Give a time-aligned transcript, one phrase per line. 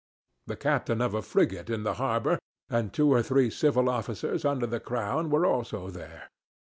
[0.47, 2.39] The captain of a frigate in the harbor
[2.71, 6.29] and two or three civil officers under the Crown were also there.